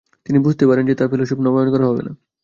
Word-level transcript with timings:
তিনি 0.25 0.37
বুঝতে 0.39 0.63
পারেন 0.67 0.83
যে 0.85 0.93
তার 0.95 1.11
ফেলোশিপ 1.11 1.39
নবায়ন 1.41 1.69
করা 1.71 1.85
হবে 1.85 2.01
না। 2.07 2.11